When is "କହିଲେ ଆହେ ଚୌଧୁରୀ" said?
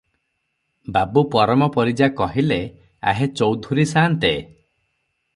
2.21-3.85